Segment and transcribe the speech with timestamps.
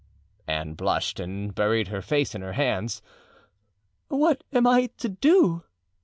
[0.47, 3.03] Anne blushed and buried her face in her hands.
[4.07, 5.63] "What am I to do?"